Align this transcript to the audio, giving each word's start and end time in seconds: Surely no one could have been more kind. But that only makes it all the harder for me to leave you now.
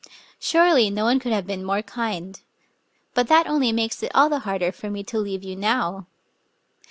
Surely 0.39 0.89
no 0.89 1.03
one 1.03 1.19
could 1.19 1.31
have 1.31 1.45
been 1.45 1.63
more 1.63 1.83
kind. 1.83 2.39
But 3.13 3.27
that 3.27 3.45
only 3.45 3.71
makes 3.71 4.01
it 4.01 4.11
all 4.15 4.29
the 4.29 4.39
harder 4.39 4.71
for 4.71 4.89
me 4.89 5.03
to 5.03 5.19
leave 5.19 5.43
you 5.43 5.55
now. 5.55 6.07